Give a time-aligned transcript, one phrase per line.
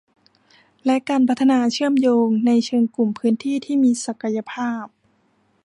[0.85, 4.85] และการพัฒนาเชื่อมโยงในเชิงกลุ่มพื้นที่ที่มีศักยภาพ